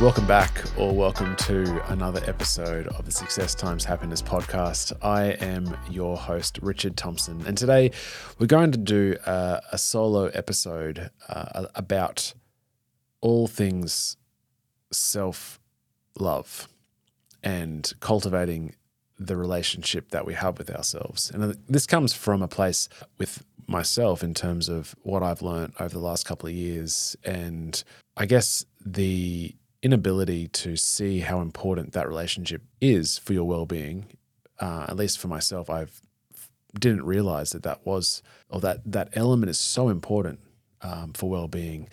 Welcome 0.00 0.26
back, 0.26 0.64
or 0.78 0.94
welcome 0.94 1.36
to 1.36 1.92
another 1.92 2.22
episode 2.24 2.86
of 2.86 3.04
the 3.04 3.12
Success 3.12 3.54
Times 3.54 3.84
Happiness 3.84 4.22
podcast. 4.22 4.94
I 5.02 5.32
am 5.42 5.76
your 5.90 6.16
host, 6.16 6.58
Richard 6.62 6.96
Thompson, 6.96 7.44
and 7.46 7.58
today 7.58 7.90
we're 8.38 8.46
going 8.46 8.72
to 8.72 8.78
do 8.78 9.18
a, 9.26 9.60
a 9.72 9.76
solo 9.76 10.28
episode 10.28 11.10
uh, 11.28 11.66
about 11.74 12.32
all 13.20 13.46
things 13.46 14.16
self 14.90 15.60
love 16.18 16.66
and 17.42 17.92
cultivating 18.00 18.76
the 19.18 19.36
relationship 19.36 20.12
that 20.12 20.24
we 20.24 20.32
have 20.32 20.56
with 20.56 20.70
ourselves. 20.70 21.30
And 21.30 21.58
this 21.68 21.86
comes 21.86 22.14
from 22.14 22.40
a 22.40 22.48
place 22.48 22.88
with 23.18 23.44
myself 23.66 24.22
in 24.22 24.32
terms 24.32 24.70
of 24.70 24.94
what 25.02 25.22
I've 25.22 25.42
learned 25.42 25.74
over 25.78 25.92
the 25.92 26.00
last 26.00 26.24
couple 26.24 26.48
of 26.48 26.54
years. 26.54 27.16
And 27.22 27.84
I 28.16 28.24
guess 28.24 28.64
the 28.84 29.54
inability 29.82 30.46
to 30.48 30.76
see 30.76 31.20
how 31.20 31.40
important 31.40 31.92
that 31.92 32.08
relationship 32.08 32.62
is 32.80 33.18
for 33.18 33.32
your 33.32 33.44
well-being 33.44 34.06
uh, 34.58 34.86
at 34.88 34.96
least 34.96 35.18
for 35.18 35.28
myself 35.28 35.70
i've 35.70 36.00
didn't 36.78 37.04
realize 37.04 37.50
that 37.50 37.64
that 37.64 37.84
was 37.84 38.22
or 38.48 38.60
that 38.60 38.80
that 38.84 39.08
element 39.14 39.50
is 39.50 39.58
so 39.58 39.88
important 39.88 40.38
um, 40.82 41.12
for 41.12 41.28
well-being. 41.28 41.88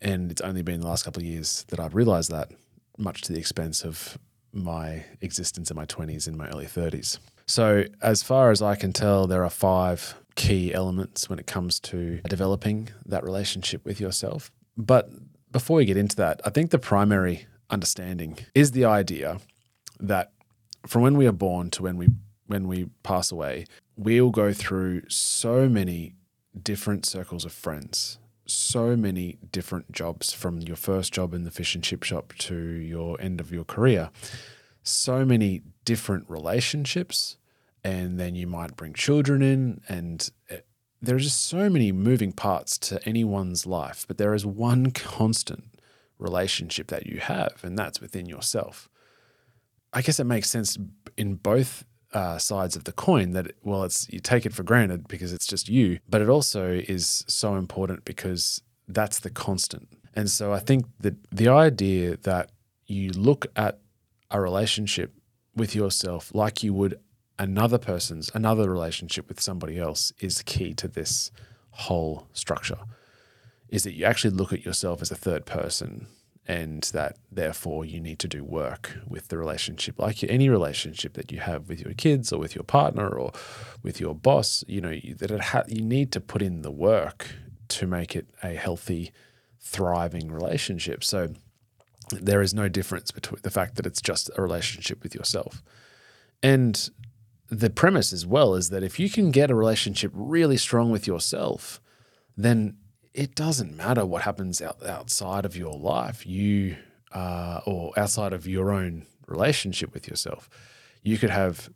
And 0.00 0.30
it's 0.30 0.40
only 0.40 0.62
been 0.62 0.80
the 0.80 0.86
last 0.86 1.04
couple 1.04 1.20
of 1.20 1.26
years 1.26 1.64
that 1.70 1.80
i've 1.80 1.96
realized 1.96 2.30
that 2.30 2.52
much 2.96 3.22
to 3.22 3.32
the 3.32 3.38
expense 3.40 3.84
of 3.84 4.16
my 4.52 5.04
existence 5.20 5.68
in 5.70 5.76
my 5.76 5.84
20s 5.84 6.28
and 6.28 6.36
my 6.36 6.48
early 6.48 6.66
30s 6.66 7.18
so 7.46 7.84
as 8.00 8.22
far 8.22 8.50
as 8.50 8.62
i 8.62 8.74
can 8.74 8.92
tell 8.92 9.26
there 9.26 9.44
are 9.44 9.50
five 9.50 10.14
key 10.38 10.72
elements 10.72 11.28
when 11.28 11.40
it 11.40 11.48
comes 11.48 11.80
to 11.80 12.20
developing 12.28 12.88
that 13.04 13.24
relationship 13.24 13.84
with 13.84 14.00
yourself. 14.00 14.52
But 14.76 15.10
before 15.50 15.78
we 15.78 15.84
get 15.84 15.96
into 15.96 16.16
that, 16.16 16.40
I 16.44 16.50
think 16.50 16.70
the 16.70 16.78
primary 16.78 17.46
understanding 17.70 18.38
is 18.54 18.72
the 18.72 18.84
idea 18.84 19.38
that 20.00 20.32
from 20.86 21.02
when 21.02 21.16
we 21.16 21.26
are 21.26 21.32
born 21.32 21.70
to 21.70 21.82
when 21.82 21.96
we 21.96 22.08
when 22.46 22.66
we 22.66 22.86
pass 23.02 23.30
away, 23.30 23.66
we'll 23.96 24.30
go 24.30 24.52
through 24.52 25.02
so 25.08 25.68
many 25.68 26.14
different 26.62 27.04
circles 27.04 27.44
of 27.44 27.52
friends, 27.52 28.18
so 28.46 28.96
many 28.96 29.38
different 29.52 29.92
jobs 29.92 30.32
from 30.32 30.60
your 30.60 30.76
first 30.76 31.12
job 31.12 31.34
in 31.34 31.44
the 31.44 31.50
fish 31.50 31.74
and 31.74 31.84
chip 31.84 32.02
shop 32.02 32.32
to 32.38 32.56
your 32.56 33.20
end 33.20 33.38
of 33.38 33.52
your 33.52 33.64
career, 33.64 34.10
so 34.82 35.26
many 35.26 35.60
different 35.84 36.24
relationships, 36.28 37.36
and 37.84 38.18
then 38.18 38.34
you 38.34 38.46
might 38.46 38.76
bring 38.76 38.94
children 38.94 39.42
in, 39.42 39.80
and 39.88 40.30
eh, 40.48 40.60
there 41.00 41.16
are 41.16 41.20
just 41.20 41.46
so 41.46 41.70
many 41.70 41.92
moving 41.92 42.32
parts 42.32 42.76
to 42.78 43.06
anyone's 43.08 43.66
life, 43.66 44.04
but 44.08 44.18
there 44.18 44.34
is 44.34 44.44
one 44.44 44.90
constant 44.92 45.64
relationship 46.18 46.88
that 46.88 47.06
you 47.06 47.20
have, 47.20 47.60
and 47.62 47.78
that's 47.78 48.00
within 48.00 48.26
yourself. 48.26 48.88
I 49.92 50.02
guess 50.02 50.20
it 50.20 50.24
makes 50.24 50.50
sense 50.50 50.76
in 51.16 51.36
both 51.36 51.84
uh, 52.12 52.38
sides 52.38 52.76
of 52.76 52.84
the 52.84 52.92
coin 52.92 53.32
that 53.32 53.52
well, 53.62 53.84
it's 53.84 54.08
you 54.10 54.20
take 54.20 54.46
it 54.46 54.52
for 54.54 54.62
granted 54.62 55.08
because 55.08 55.32
it's 55.32 55.46
just 55.46 55.68
you, 55.68 55.98
but 56.08 56.20
it 56.20 56.28
also 56.28 56.72
is 56.72 57.24
so 57.28 57.56
important 57.56 58.04
because 58.04 58.62
that's 58.86 59.20
the 59.20 59.30
constant. 59.30 59.88
And 60.14 60.30
so 60.30 60.52
I 60.52 60.58
think 60.58 60.86
that 61.00 61.14
the 61.30 61.48
idea 61.48 62.16
that 62.18 62.50
you 62.86 63.10
look 63.10 63.46
at 63.54 63.78
a 64.30 64.40
relationship 64.40 65.12
with 65.54 65.74
yourself 65.74 66.30
like 66.34 66.62
you 66.62 66.72
would 66.72 66.98
another 67.38 67.78
person's, 67.78 68.30
another 68.34 68.70
relationship 68.70 69.28
with 69.28 69.40
somebody 69.40 69.78
else 69.78 70.12
is 70.20 70.42
key 70.42 70.74
to 70.74 70.88
this 70.88 71.30
whole 71.70 72.26
structure. 72.32 72.78
Is 73.68 73.84
that 73.84 73.94
you 73.94 74.04
actually 74.04 74.30
look 74.30 74.52
at 74.52 74.64
yourself 74.64 75.02
as 75.02 75.10
a 75.10 75.16
third 75.16 75.46
person 75.46 76.06
and 76.48 76.84
that 76.94 77.18
therefore 77.30 77.84
you 77.84 78.00
need 78.00 78.18
to 78.18 78.26
do 78.26 78.42
work 78.42 78.96
with 79.06 79.28
the 79.28 79.36
relationship 79.36 79.98
like 79.98 80.24
any 80.24 80.48
relationship 80.48 81.12
that 81.12 81.30
you 81.30 81.38
have 81.38 81.68
with 81.68 81.80
your 81.80 81.92
kids 81.92 82.32
or 82.32 82.40
with 82.40 82.54
your 82.54 82.64
partner 82.64 83.06
or 83.06 83.30
with 83.82 84.00
your 84.00 84.14
boss 84.14 84.64
you 84.66 84.80
know 84.80 84.98
that 85.18 85.30
it 85.30 85.40
ha- 85.40 85.64
you 85.68 85.82
need 85.82 86.10
to 86.10 86.20
put 86.20 86.40
in 86.40 86.62
the 86.62 86.70
work 86.70 87.28
to 87.68 87.86
make 87.86 88.16
it 88.16 88.26
a 88.42 88.54
healthy 88.54 89.12
thriving 89.60 90.32
relationship 90.32 91.04
so 91.04 91.28
there 92.10 92.40
is 92.40 92.54
no 92.54 92.66
difference 92.66 93.10
between 93.10 93.40
the 93.42 93.50
fact 93.50 93.74
that 93.74 93.84
it's 93.84 94.00
just 94.00 94.30
a 94.38 94.42
relationship 94.42 95.02
with 95.02 95.14
yourself 95.14 95.62
and 96.42 96.88
the 97.48 97.70
premise 97.70 98.12
as 98.12 98.26
well 98.26 98.54
is 98.54 98.70
that 98.70 98.82
if 98.82 98.98
you 98.98 99.08
can 99.08 99.30
get 99.30 99.50
a 99.50 99.54
relationship 99.54 100.12
really 100.14 100.56
strong 100.56 100.90
with 100.90 101.06
yourself, 101.06 101.80
then 102.36 102.76
it 103.14 103.34
doesn't 103.34 103.76
matter 103.76 104.04
what 104.04 104.22
happens 104.22 104.60
out, 104.60 104.84
outside 104.84 105.44
of 105.44 105.56
your 105.56 105.72
life, 105.72 106.26
you 106.26 106.76
uh, 107.12 107.60
or 107.66 107.92
outside 107.96 108.32
of 108.32 108.46
your 108.46 108.70
own 108.70 109.06
relationship 109.26 109.94
with 109.94 110.08
yourself. 110.08 110.48
You 111.02 111.16
could 111.16 111.30
have 111.30 111.70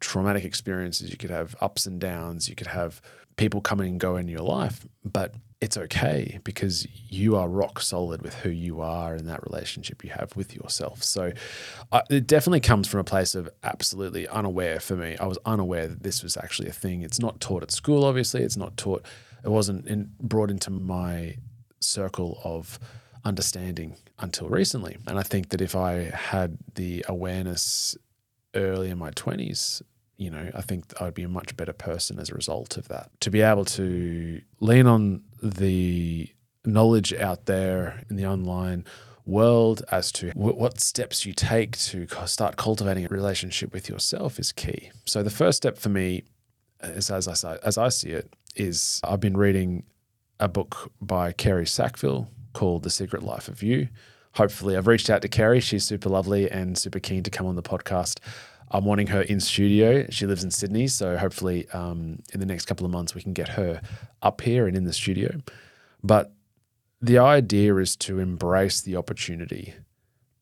traumatic 0.00 0.44
experiences, 0.44 1.10
you 1.10 1.16
could 1.16 1.30
have 1.30 1.54
ups 1.60 1.86
and 1.86 2.00
downs, 2.00 2.48
you 2.48 2.54
could 2.54 2.66
have 2.66 3.00
people 3.36 3.60
coming 3.60 3.92
and 3.92 4.00
go 4.00 4.16
in 4.16 4.28
your 4.28 4.42
life, 4.42 4.86
but 5.04 5.34
it's 5.62 5.76
okay 5.76 6.40
because 6.42 6.88
you 7.08 7.36
are 7.36 7.48
rock 7.48 7.80
solid 7.80 8.20
with 8.20 8.34
who 8.34 8.50
you 8.50 8.80
are 8.80 9.14
and 9.14 9.28
that 9.28 9.44
relationship 9.44 10.02
you 10.02 10.10
have 10.10 10.34
with 10.34 10.56
yourself. 10.56 11.04
So 11.04 11.32
uh, 11.92 12.02
it 12.10 12.26
definitely 12.26 12.58
comes 12.58 12.88
from 12.88 12.98
a 12.98 13.04
place 13.04 13.36
of 13.36 13.48
absolutely 13.62 14.26
unaware 14.26 14.80
for 14.80 14.96
me. 14.96 15.16
I 15.18 15.26
was 15.26 15.38
unaware 15.46 15.86
that 15.86 16.02
this 16.02 16.24
was 16.24 16.36
actually 16.36 16.68
a 16.68 16.72
thing. 16.72 17.02
It's 17.02 17.20
not 17.20 17.40
taught 17.40 17.62
at 17.62 17.70
school, 17.70 18.04
obviously. 18.04 18.42
It's 18.42 18.56
not 18.56 18.76
taught, 18.76 19.06
it 19.44 19.50
wasn't 19.50 19.86
in, 19.86 20.10
brought 20.20 20.50
into 20.50 20.70
my 20.70 21.36
circle 21.78 22.40
of 22.42 22.80
understanding 23.24 23.96
until 24.18 24.48
recently. 24.48 24.96
And 25.06 25.16
I 25.16 25.22
think 25.22 25.50
that 25.50 25.60
if 25.60 25.76
I 25.76 26.10
had 26.12 26.58
the 26.74 27.04
awareness 27.06 27.96
early 28.56 28.90
in 28.90 28.98
my 28.98 29.12
20s, 29.12 29.80
you 30.22 30.30
know, 30.30 30.50
I 30.54 30.62
think 30.62 30.84
I'd 31.00 31.14
be 31.14 31.24
a 31.24 31.28
much 31.28 31.56
better 31.56 31.72
person 31.72 32.20
as 32.20 32.30
a 32.30 32.34
result 32.34 32.76
of 32.76 32.86
that. 32.88 33.10
To 33.20 33.30
be 33.30 33.40
able 33.40 33.64
to 33.64 34.40
lean 34.60 34.86
on 34.86 35.22
the 35.42 36.30
knowledge 36.64 37.12
out 37.12 37.46
there 37.46 38.04
in 38.08 38.14
the 38.14 38.26
online 38.26 38.84
world 39.26 39.82
as 39.90 40.12
to 40.12 40.30
what 40.34 40.80
steps 40.80 41.26
you 41.26 41.32
take 41.32 41.76
to 41.78 42.06
start 42.26 42.56
cultivating 42.56 43.04
a 43.04 43.08
relationship 43.08 43.72
with 43.72 43.88
yourself 43.88 44.38
is 44.38 44.52
key. 44.52 44.90
So 45.06 45.22
the 45.22 45.30
first 45.30 45.56
step 45.56 45.76
for 45.76 45.88
me, 45.88 46.22
is, 46.82 47.10
as 47.10 47.44
I 47.44 47.56
as 47.64 47.78
I 47.78 47.88
see 47.88 48.10
it, 48.10 48.32
is 48.54 49.00
I've 49.02 49.20
been 49.20 49.36
reading 49.36 49.84
a 50.38 50.48
book 50.48 50.92
by 51.00 51.32
Kerri 51.32 51.66
Sackville 51.68 52.28
called 52.52 52.84
The 52.84 52.90
Secret 52.90 53.22
Life 53.22 53.48
of 53.48 53.62
You. 53.62 53.88
Hopefully, 54.34 54.76
I've 54.76 54.86
reached 54.86 55.10
out 55.10 55.22
to 55.22 55.28
Kerri. 55.28 55.60
She's 55.60 55.84
super 55.84 56.08
lovely 56.08 56.50
and 56.50 56.78
super 56.78 57.00
keen 57.00 57.22
to 57.24 57.30
come 57.30 57.46
on 57.46 57.56
the 57.56 57.62
podcast. 57.62 58.18
I'm 58.72 58.84
wanting 58.84 59.08
her 59.08 59.20
in 59.20 59.38
studio. 59.38 60.06
She 60.10 60.26
lives 60.26 60.42
in 60.42 60.50
Sydney, 60.50 60.88
so 60.88 61.16
hopefully 61.16 61.68
um, 61.70 62.22
in 62.32 62.40
the 62.40 62.46
next 62.46 62.64
couple 62.64 62.86
of 62.86 62.92
months 62.92 63.14
we 63.14 63.22
can 63.22 63.34
get 63.34 63.48
her 63.48 63.82
up 64.22 64.40
here 64.40 64.66
and 64.66 64.76
in 64.76 64.84
the 64.84 64.92
studio. 64.92 65.40
But 66.02 66.32
the 67.00 67.18
idea 67.18 67.76
is 67.76 67.96
to 67.96 68.18
embrace 68.18 68.80
the 68.80 68.96
opportunity 68.96 69.74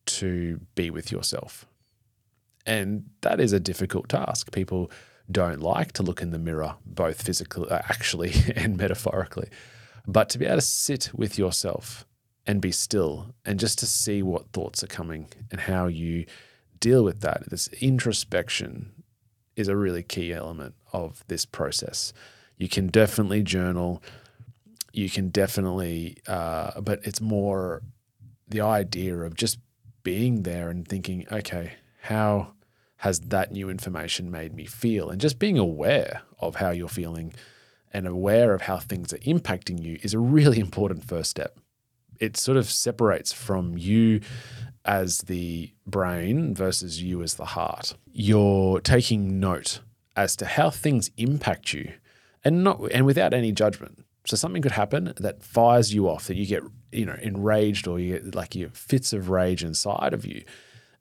to 0.07 0.61
be 0.75 0.91
with 0.91 1.11
yourself. 1.11 1.67
And 2.67 3.11
that 3.23 3.41
is 3.41 3.53
a 3.53 3.61
difficult 3.61 4.09
task. 4.09 4.53
People 4.53 4.91
don't 5.31 5.61
like 5.61 5.93
to 5.93 6.03
look 6.03 6.23
in 6.23 6.31
the 6.31 6.39
mirror, 6.39 6.77
both 6.85 7.23
physically, 7.23 7.69
uh, 7.69 7.81
actually, 7.89 8.33
and 8.57 8.77
metaphorically. 8.77 9.49
But 10.07 10.29
to 10.31 10.39
be 10.39 10.47
able 10.47 10.57
to 10.57 10.61
sit 10.61 11.11
with 11.15 11.39
yourself 11.39 12.07
and 12.47 12.61
be 12.61 12.73
still 12.73 13.35
and 13.45 13.59
just 13.59 13.79
to 13.79 13.87
see 13.87 14.23
what 14.23 14.53
thoughts 14.53 14.83
are 14.83 14.89
coming 14.89 15.29
and 15.51 15.61
how 15.61 15.87
you 15.87 16.27
deal 16.81 17.05
with 17.05 17.21
that. 17.21 17.49
This 17.51 17.69
introspection 17.81 18.93
is 19.57 19.69
a 19.69 19.77
really 19.77 20.03
key 20.03 20.33
element 20.33 20.75
of 20.93 21.25
this 21.29 21.45
process. 21.45 22.13
You 22.57 22.69
can 22.69 22.89
definitely 22.89 23.43
journal. 23.43 24.03
You 24.93 25.09
can 25.09 25.29
definitely, 25.29 26.19
uh, 26.27 26.81
but 26.81 27.01
it's 27.05 27.21
more 27.21 27.83
the 28.49 28.61
idea 28.61 29.17
of 29.19 29.35
just 29.35 29.59
being 30.03 30.43
there 30.43 30.71
and 30.71 30.87
thinking, 30.87 31.27
okay, 31.31 31.75
how 32.03 32.55
has 32.97 33.21
that 33.21 33.53
new 33.53 33.71
information 33.71 34.31
made 34.31 34.55
me 34.55 34.67
feel? 34.67 35.11
And 35.11 35.21
just 35.21 35.39
being 35.39 35.59
aware 35.59 36.23
of 36.39 36.57
how 36.57 36.71
you're 36.71 36.89
feeling 36.89 37.33
and 37.93 38.07
aware 38.07 38.55
of 38.55 38.63
how 38.63 38.79
things 38.79 39.13
are 39.13 39.19
impacting 39.19 39.83
you 39.83 39.99
is 40.03 40.15
a 40.15 40.19
really 40.19 40.61
important 40.69 41.05
first 41.05 41.31
step. 41.31 41.59
It 42.19 42.37
sort 42.37 42.59
of 42.59 42.71
separates 42.71 43.33
from 43.33 43.79
you 43.79 44.21
as 44.85 45.19
the 45.23 45.73
brain 45.87 46.55
versus 46.55 47.03
you 47.03 47.23
as 47.23 47.35
the 47.35 47.45
heart. 47.45 47.95
You're 48.13 48.81
taking 48.81 49.41
note 49.41 49.81
as 50.17 50.37
to 50.37 50.47
how 50.47 50.71
things 50.71 51.11
impact 51.17 51.73
you 51.73 51.93
and 52.45 52.65
not 52.65 52.81
and 52.93 53.07
without 53.07 53.35
any 53.35 53.53
judgment. 53.53 54.05
So 54.27 54.37
something 54.37 54.63
could 54.63 54.73
happen 54.73 55.15
that 55.17 55.43
fires 55.43 55.95
you 55.95 56.09
off, 56.09 56.27
that 56.27 56.37
you 56.37 56.47
get, 56.47 56.63
you 56.93 57.07
know, 57.07 57.17
enraged 57.21 57.87
or 57.87 57.99
you 57.99 58.19
get 58.19 58.35
like 58.35 58.55
you 58.55 58.71
fits 58.73 59.13
of 59.13 59.31
rage 59.31 59.65
inside 59.65 60.13
of 60.13 60.27
you. 60.27 60.45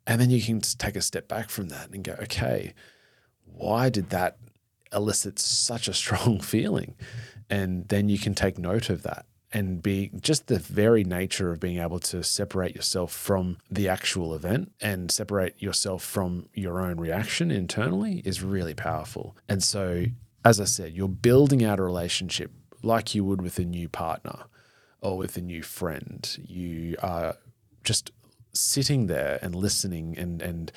And 0.08 0.20
then 0.20 0.30
you 0.30 0.42
can 0.42 0.62
take 0.62 0.96
a 0.96 1.02
step 1.02 1.28
back 1.28 1.50
from 1.50 1.70
that 1.70 1.90
and 1.92 2.04
go, 2.04 2.14
okay, 2.24 2.74
why 3.46 3.90
did 3.90 4.10
that 4.10 4.38
elicit 4.94 5.38
such 5.40 5.88
a 5.88 5.94
strong 6.02 6.40
feeling? 6.40 6.96
And 7.50 7.88
then 7.88 8.10
you 8.10 8.20
can 8.20 8.36
take 8.36 8.58
note 8.58 8.90
of 8.90 9.04
that 9.04 9.26
and 9.52 9.82
be 9.82 10.12
just 10.20 10.48
the 10.48 10.60
very 10.60 11.04
nature 11.04 11.52
of 11.52 11.60
being 11.60 11.80
able 11.80 12.00
to 12.00 12.24
separate 12.24 12.76
yourself 12.76 13.12
from 13.12 13.58
the 13.70 13.88
actual 13.88 14.34
event 14.34 14.72
and 14.80 15.12
separate 15.12 15.62
yourself 15.62 16.04
from 16.04 16.48
your 16.54 16.80
own 16.80 17.00
reaction 17.00 17.50
internally 17.50 18.22
is 18.26 18.44
really 18.44 18.74
powerful. 18.74 19.36
And 19.48 19.64
so, 19.64 20.06
as 20.46 20.60
I 20.60 20.66
said, 20.66 20.94
you're 20.94 21.08
building 21.08 21.64
out 21.64 21.80
a 21.80 21.84
relationship 21.84 22.52
like 22.84 23.16
you 23.16 23.24
would 23.26 23.42
with 23.42 23.58
a 23.60 23.66
new 23.66 23.90
partner 23.90 24.46
or 25.02 25.18
with 25.18 25.36
a 25.38 25.42
new 25.42 25.64
friend. 25.64 26.38
You 26.48 26.96
are 27.02 27.36
just 27.84 28.12
sitting 28.54 29.08
there 29.08 29.40
and 29.42 29.56
listening 29.56 30.18
and 30.18 30.42
and 30.42 30.72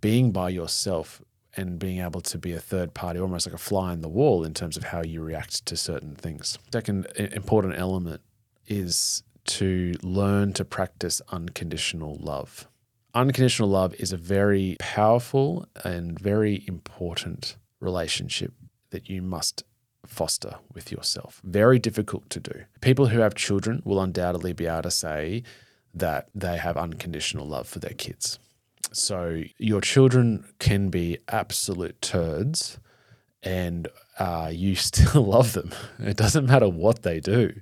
being 0.00 0.30
by 0.30 0.48
yourself 0.50 1.22
and 1.58 1.78
being 1.78 2.00
able 2.00 2.20
to 2.20 2.38
be 2.38 2.52
a 2.52 2.60
third 2.60 2.94
party, 2.94 3.18
almost 3.18 3.46
like 3.46 3.54
a 3.54 3.58
fly 3.58 3.92
in 3.92 4.00
the 4.00 4.08
wall 4.08 4.44
in 4.44 4.54
terms 4.54 4.76
of 4.76 4.84
how 4.84 5.02
you 5.02 5.20
react 5.20 5.66
to 5.66 5.76
certain 5.76 6.14
things. 6.14 6.56
Second 6.72 7.06
important 7.16 7.76
element 7.76 8.20
is 8.68 9.24
to 9.44 9.94
learn 10.02 10.52
to 10.52 10.64
practice 10.64 11.20
unconditional 11.30 12.16
love. 12.20 12.68
Unconditional 13.12 13.68
love 13.68 13.92
is 13.98 14.12
a 14.12 14.16
very 14.16 14.76
powerful 14.78 15.66
and 15.84 16.18
very 16.20 16.62
important 16.68 17.56
relationship 17.80 18.52
that 18.90 19.10
you 19.10 19.20
must 19.20 19.64
foster 20.06 20.54
with 20.72 20.92
yourself. 20.92 21.40
Very 21.42 21.80
difficult 21.80 22.30
to 22.30 22.40
do. 22.40 22.64
People 22.80 23.06
who 23.08 23.18
have 23.18 23.34
children 23.34 23.82
will 23.84 24.00
undoubtedly 24.00 24.52
be 24.52 24.66
able 24.66 24.82
to 24.82 24.90
say 24.90 25.42
that 25.92 26.28
they 26.34 26.56
have 26.56 26.76
unconditional 26.76 27.46
love 27.46 27.66
for 27.66 27.80
their 27.80 27.94
kids. 27.94 28.38
So 28.92 29.42
your 29.58 29.80
children 29.80 30.44
can 30.58 30.88
be 30.88 31.18
absolute 31.28 32.00
turds 32.00 32.78
and 33.42 33.88
uh, 34.18 34.50
you 34.52 34.74
still 34.74 35.22
love 35.22 35.52
them. 35.52 35.72
It 35.98 36.16
doesn't 36.16 36.46
matter 36.46 36.68
what 36.68 37.02
they 37.02 37.20
do. 37.20 37.52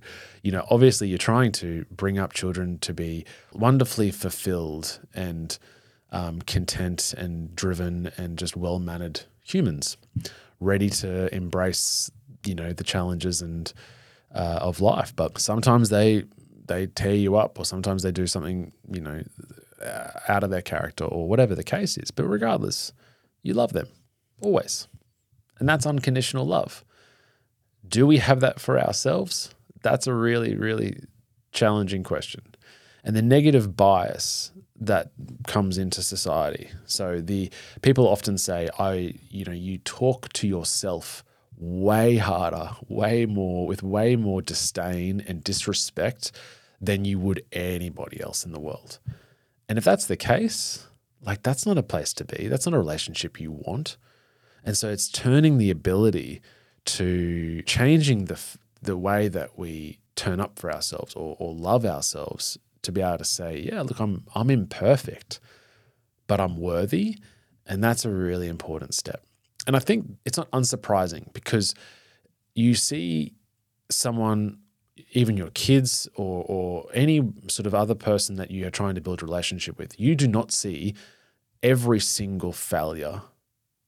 You 0.42 0.52
know, 0.52 0.66
obviously, 0.70 1.08
you're 1.08 1.18
trying 1.18 1.52
to 1.52 1.84
bring 1.90 2.18
up 2.18 2.32
children 2.32 2.78
to 2.80 2.94
be 2.94 3.24
wonderfully 3.52 4.10
fulfilled 4.10 5.00
and 5.14 5.58
um, 6.12 6.40
content 6.42 7.14
and 7.14 7.54
driven 7.56 8.12
and 8.16 8.38
just 8.38 8.56
well 8.56 8.78
mannered 8.78 9.22
humans, 9.42 9.96
ready 10.60 10.88
to 10.88 11.34
embrace, 11.34 12.10
you 12.44 12.54
know, 12.54 12.72
the 12.72 12.84
challenges 12.84 13.42
and 13.42 13.72
uh, 14.34 14.58
of 14.60 14.80
life. 14.80 15.14
But 15.14 15.38
sometimes 15.38 15.88
they 15.88 16.24
they 16.66 16.86
tear 16.86 17.14
you 17.14 17.36
up, 17.36 17.58
or 17.58 17.64
sometimes 17.64 18.02
they 18.02 18.12
do 18.12 18.26
something, 18.26 18.72
you 18.90 19.00
know, 19.00 19.22
Uh, 19.82 20.08
out 20.28 20.42
of 20.42 20.48
their 20.48 20.62
character 20.62 21.04
or 21.04 21.28
whatever 21.28 21.54
the 21.54 21.62
case 21.62 21.98
is. 21.98 22.10
But 22.10 22.24
regardless, 22.24 22.94
you 23.42 23.52
love 23.52 23.74
them 23.74 23.88
always. 24.40 24.88
And 25.58 25.68
that's 25.68 25.84
unconditional 25.84 26.46
love. 26.46 26.82
Do 27.86 28.06
we 28.06 28.16
have 28.16 28.40
that 28.40 28.58
for 28.58 28.80
ourselves? 28.80 29.54
That's 29.82 30.06
a 30.06 30.14
really, 30.14 30.56
really 30.56 31.00
challenging 31.52 32.04
question. 32.04 32.42
And 33.04 33.14
the 33.14 33.20
negative 33.20 33.76
bias 33.76 34.50
that 34.80 35.10
comes 35.46 35.76
into 35.76 36.02
society. 36.02 36.70
So 36.86 37.20
the 37.20 37.50
people 37.82 38.08
often 38.08 38.38
say, 38.38 38.70
I, 38.78 39.12
you 39.28 39.44
know, 39.44 39.52
you 39.52 39.76
talk 39.78 40.32
to 40.34 40.48
yourself 40.48 41.22
way 41.58 42.16
harder, 42.16 42.70
way 42.88 43.26
more, 43.26 43.66
with 43.66 43.82
way 43.82 44.16
more 44.16 44.40
disdain 44.40 45.22
and 45.26 45.44
disrespect 45.44 46.32
than 46.80 47.04
you 47.04 47.18
would 47.18 47.44
anybody 47.52 48.20
else 48.22 48.46
in 48.46 48.52
the 48.52 48.60
world. 48.60 48.98
And 49.68 49.78
if 49.78 49.84
that's 49.84 50.06
the 50.06 50.16
case, 50.16 50.86
like 51.20 51.42
that's 51.42 51.66
not 51.66 51.78
a 51.78 51.82
place 51.82 52.12
to 52.14 52.24
be. 52.24 52.48
That's 52.48 52.66
not 52.66 52.74
a 52.74 52.78
relationship 52.78 53.40
you 53.40 53.50
want. 53.50 53.96
And 54.64 54.76
so 54.76 54.88
it's 54.88 55.08
turning 55.08 55.58
the 55.58 55.70
ability 55.70 56.40
to 56.86 57.62
changing 57.62 58.26
the 58.26 58.40
the 58.82 58.96
way 58.96 59.28
that 59.28 59.58
we 59.58 59.98
turn 60.14 60.40
up 60.40 60.58
for 60.58 60.72
ourselves 60.72 61.14
or, 61.14 61.36
or 61.38 61.54
love 61.54 61.84
ourselves 61.84 62.56
to 62.82 62.92
be 62.92 63.00
able 63.00 63.18
to 63.18 63.24
say, 63.24 63.58
yeah, 63.58 63.82
look, 63.82 63.98
I'm 64.00 64.24
I'm 64.34 64.50
imperfect, 64.50 65.40
but 66.26 66.40
I'm 66.40 66.56
worthy. 66.56 67.18
And 67.66 67.82
that's 67.82 68.04
a 68.04 68.10
really 68.10 68.46
important 68.46 68.94
step. 68.94 69.24
And 69.66 69.74
I 69.74 69.80
think 69.80 70.06
it's 70.24 70.38
not 70.38 70.50
unsurprising 70.52 71.32
because 71.32 71.74
you 72.54 72.74
see 72.74 73.34
someone 73.90 74.58
even 75.12 75.36
your 75.36 75.50
kids 75.50 76.08
or, 76.14 76.44
or 76.48 76.86
any 76.92 77.22
sort 77.48 77.66
of 77.66 77.74
other 77.74 77.94
person 77.94 78.36
that 78.36 78.50
you 78.50 78.66
are 78.66 78.70
trying 78.70 78.94
to 78.94 79.00
build 79.00 79.22
a 79.22 79.24
relationship 79.24 79.78
with, 79.78 79.98
you 79.98 80.14
do 80.14 80.28
not 80.28 80.52
see 80.52 80.94
every 81.62 82.00
single 82.00 82.52
failure 82.52 83.22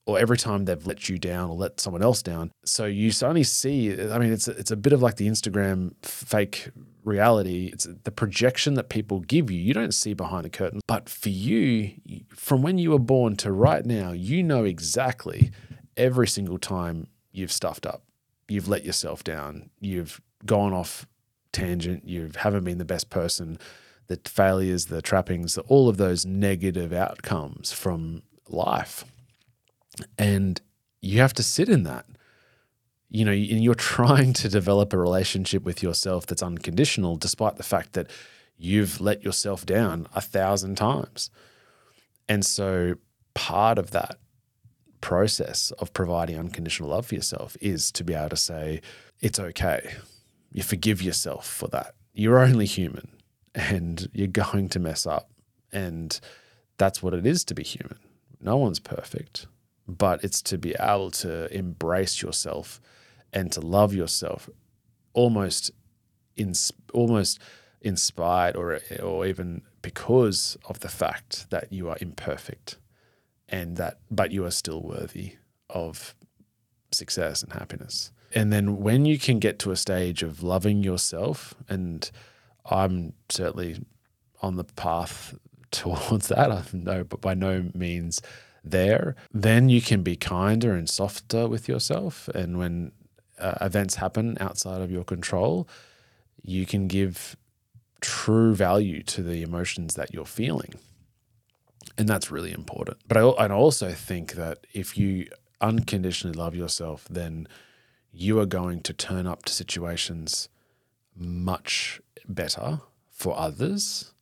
or 0.06 0.18
every 0.18 0.38
time 0.38 0.64
they've 0.64 0.86
let 0.86 1.08
you 1.08 1.18
down 1.18 1.50
or 1.50 1.56
let 1.56 1.78
someone 1.78 2.02
else 2.02 2.22
down. 2.22 2.50
So 2.64 2.86
you 2.86 3.12
only 3.22 3.44
see, 3.44 3.92
I 3.92 4.18
mean, 4.18 4.32
it's, 4.32 4.48
it's 4.48 4.70
a 4.70 4.76
bit 4.76 4.94
of 4.94 5.02
like 5.02 5.16
the 5.16 5.28
Instagram 5.28 5.92
fake 6.02 6.70
reality. 7.04 7.68
It's 7.72 7.86
the 8.04 8.10
projection 8.10 8.72
that 8.74 8.88
people 8.88 9.20
give 9.20 9.50
you. 9.50 9.60
You 9.60 9.74
don't 9.74 9.92
see 9.92 10.14
behind 10.14 10.46
the 10.46 10.50
curtain. 10.50 10.80
But 10.86 11.10
for 11.10 11.28
you, 11.28 11.92
from 12.30 12.62
when 12.62 12.78
you 12.78 12.92
were 12.92 12.98
born 12.98 13.36
to 13.36 13.52
right 13.52 13.84
now, 13.84 14.12
you 14.12 14.42
know 14.42 14.64
exactly 14.64 15.50
every 15.96 16.26
single 16.26 16.58
time 16.58 17.08
you've 17.30 17.52
stuffed 17.52 17.84
up, 17.84 18.02
you've 18.48 18.68
let 18.68 18.86
yourself 18.86 19.22
down, 19.22 19.68
you've 19.78 20.22
gone 20.44 20.72
off 20.72 21.06
tangent, 21.52 22.06
you 22.06 22.30
haven't 22.36 22.64
been 22.64 22.78
the 22.78 22.84
best 22.84 23.10
person, 23.10 23.58
the 24.06 24.18
failures, 24.24 24.86
the 24.86 25.02
trappings, 25.02 25.58
all 25.58 25.88
of 25.88 25.96
those 25.96 26.24
negative 26.24 26.92
outcomes 26.92 27.72
from 27.72 28.22
life. 28.48 29.04
And 30.16 30.60
you 31.00 31.20
have 31.20 31.34
to 31.34 31.42
sit 31.42 31.68
in 31.68 31.82
that. 31.84 32.06
You 33.10 33.24
know, 33.24 33.32
and 33.32 33.64
you're 33.64 33.74
trying 33.96 34.32
to 34.34 34.48
develop 34.48 34.92
a 34.92 34.98
relationship 34.98 35.64
with 35.64 35.82
yourself 35.82 36.26
that's 36.26 36.42
unconditional, 36.42 37.16
despite 37.16 37.56
the 37.56 37.62
fact 37.62 37.94
that 37.94 38.10
you've 38.56 39.00
let 39.00 39.22
yourself 39.22 39.64
down 39.64 40.06
a 40.14 40.20
thousand 40.20 40.76
times. 40.76 41.30
And 42.28 42.44
so 42.44 42.94
part 43.34 43.78
of 43.78 43.92
that 43.92 44.16
process 45.00 45.70
of 45.78 45.92
providing 45.94 46.38
unconditional 46.38 46.90
love 46.90 47.06
for 47.06 47.14
yourself 47.14 47.56
is 47.60 47.92
to 47.92 48.04
be 48.04 48.14
able 48.14 48.30
to 48.30 48.36
say, 48.36 48.80
it's 49.20 49.38
okay 49.38 49.94
you 50.52 50.62
forgive 50.62 51.02
yourself 51.02 51.46
for 51.46 51.68
that. 51.68 51.94
You're 52.12 52.38
only 52.38 52.66
human 52.66 53.08
and 53.54 54.08
you're 54.12 54.26
going 54.26 54.68
to 54.70 54.78
mess 54.78 55.06
up. 55.06 55.30
And 55.72 56.18
that's 56.78 57.02
what 57.02 57.14
it 57.14 57.26
is 57.26 57.44
to 57.44 57.54
be 57.54 57.62
human. 57.62 57.98
No 58.40 58.56
one's 58.56 58.80
perfect, 58.80 59.46
but 59.86 60.22
it's 60.22 60.40
to 60.42 60.58
be 60.58 60.74
able 60.78 61.10
to 61.10 61.52
embrace 61.54 62.22
yourself 62.22 62.80
and 63.32 63.52
to 63.52 63.60
love 63.60 63.92
yourself 63.92 64.48
almost 65.12 65.70
in 66.36 66.54
almost 66.94 67.40
inspired 67.80 68.56
or 68.56 68.80
or 69.02 69.26
even 69.26 69.62
because 69.82 70.56
of 70.66 70.80
the 70.80 70.88
fact 70.88 71.50
that 71.50 71.72
you 71.72 71.88
are 71.88 71.96
imperfect 72.00 72.78
and 73.48 73.76
that 73.76 73.98
but 74.10 74.30
you 74.30 74.44
are 74.44 74.50
still 74.50 74.82
worthy 74.82 75.36
of 75.68 76.14
success 76.92 77.42
and 77.42 77.52
happiness. 77.52 78.12
And 78.34 78.52
then 78.52 78.78
when 78.78 79.06
you 79.06 79.18
can 79.18 79.38
get 79.38 79.58
to 79.60 79.70
a 79.70 79.76
stage 79.76 80.22
of 80.22 80.42
loving 80.42 80.82
yourself, 80.82 81.54
and 81.68 82.10
I'm 82.66 83.14
certainly 83.28 83.80
on 84.42 84.56
the 84.56 84.64
path 84.64 85.34
towards 85.70 86.28
that, 86.28 86.50
I 86.50 86.62
know, 86.72 87.04
but 87.04 87.20
by 87.20 87.34
no 87.34 87.70
means 87.74 88.20
there, 88.64 89.16
then 89.32 89.68
you 89.68 89.80
can 89.80 90.02
be 90.02 90.16
kinder 90.16 90.74
and 90.74 90.88
softer 90.88 91.48
with 91.48 91.68
yourself. 91.68 92.28
And 92.28 92.58
when 92.58 92.92
uh, 93.38 93.54
events 93.60 93.96
happen 93.96 94.36
outside 94.40 94.82
of 94.82 94.90
your 94.90 95.04
control, 95.04 95.68
you 96.42 96.66
can 96.66 96.88
give 96.88 97.36
true 98.00 98.54
value 98.54 99.02
to 99.02 99.22
the 99.22 99.42
emotions 99.42 99.94
that 99.94 100.12
you're 100.12 100.24
feeling. 100.24 100.74
And 101.96 102.08
that's 102.08 102.30
really 102.30 102.52
important. 102.52 102.98
But 103.08 103.16
I, 103.16 103.20
I 103.22 103.48
also 103.48 103.90
think 103.90 104.32
that 104.34 104.66
if 104.72 104.96
you 104.96 105.28
unconditionally 105.60 106.36
love 106.36 106.54
yourself, 106.54 107.06
then 107.10 107.48
you 108.12 108.40
are 108.40 108.46
going 108.46 108.80
to 108.82 108.92
turn 108.92 109.26
up 109.26 109.44
to 109.44 109.52
situations 109.52 110.48
much 111.16 112.00
better 112.28 112.80
for 113.10 113.36
others 113.38 114.12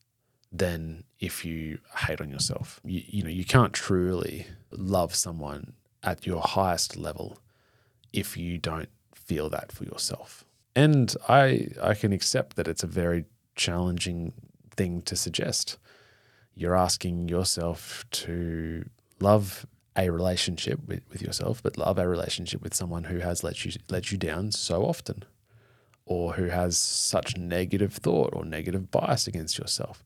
than 0.52 1.04
if 1.20 1.44
you 1.44 1.78
hate 2.06 2.20
on 2.20 2.30
yourself. 2.30 2.80
You, 2.84 3.02
you 3.06 3.22
know, 3.22 3.30
you 3.30 3.44
can't 3.44 3.72
truly 3.72 4.46
love 4.70 5.14
someone 5.14 5.74
at 6.02 6.26
your 6.26 6.40
highest 6.40 6.96
level 6.96 7.38
if 8.12 8.36
you 8.36 8.58
don't 8.58 8.88
feel 9.14 9.50
that 9.50 9.72
for 9.72 9.84
yourself. 9.84 10.44
And 10.74 11.14
I 11.28 11.68
I 11.82 11.94
can 11.94 12.12
accept 12.12 12.56
that 12.56 12.68
it's 12.68 12.84
a 12.84 12.86
very 12.86 13.24
challenging 13.54 14.32
thing 14.76 15.02
to 15.02 15.16
suggest. 15.16 15.78
You're 16.54 16.76
asking 16.76 17.28
yourself 17.28 18.04
to 18.12 18.88
love 19.20 19.66
a 19.96 20.10
relationship 20.10 20.80
with, 20.86 21.02
with 21.10 21.22
yourself, 21.22 21.62
but 21.62 21.78
love 21.78 21.98
a 21.98 22.08
relationship 22.08 22.62
with 22.62 22.74
someone 22.74 23.04
who 23.04 23.18
has 23.18 23.42
let 23.42 23.64
you 23.64 23.72
let 23.88 24.12
you 24.12 24.18
down 24.18 24.52
so 24.52 24.84
often, 24.84 25.24
or 26.04 26.34
who 26.34 26.44
has 26.46 26.76
such 26.76 27.36
negative 27.36 27.94
thought 27.94 28.30
or 28.34 28.44
negative 28.44 28.90
bias 28.90 29.26
against 29.26 29.58
yourself. 29.58 30.04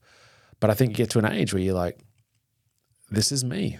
But 0.59 0.69
I 0.69 0.73
think 0.73 0.91
you 0.91 0.97
get 0.97 1.09
to 1.11 1.19
an 1.19 1.25
age 1.25 1.53
where 1.53 1.61
you're 1.61 1.75
like, 1.75 1.99
this 3.09 3.31
is 3.31 3.43
me, 3.43 3.79